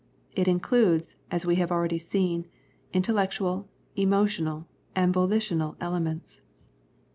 It 0.35 0.47
includes, 0.47 1.15
as 1.29 1.45
we 1.45 1.57
have 1.57 1.69
already 1.71 1.99
seen, 1.99 2.47
intellectual, 2.91 3.69
emotional, 3.95 4.65
and 4.95 5.13
volitional 5.13 5.75
elements. 5.79 6.41